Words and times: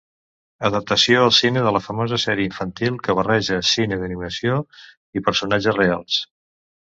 Adaptació 0.69 1.19
al 1.25 1.33
cine 1.39 1.61
de 1.65 1.73
la 1.75 1.81
famosa 1.87 2.17
sèrie 2.23 2.49
infantil 2.51 2.97
que 3.07 3.15
barreja 3.19 3.59
cine 3.73 4.01
d'animació 4.05 4.57
i 5.21 5.23
personatges 5.29 5.81
reals. 5.81 6.19